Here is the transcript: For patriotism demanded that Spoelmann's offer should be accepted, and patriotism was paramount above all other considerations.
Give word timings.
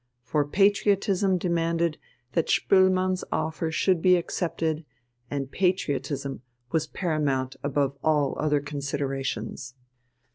For 0.23 0.47
patriotism 0.47 1.37
demanded 1.37 1.99
that 2.31 2.47
Spoelmann's 2.49 3.23
offer 3.31 3.69
should 3.69 4.01
be 4.01 4.15
accepted, 4.15 4.83
and 5.29 5.51
patriotism 5.51 6.41
was 6.71 6.87
paramount 6.87 7.55
above 7.63 7.95
all 8.03 8.35
other 8.39 8.61
considerations. 8.61 9.75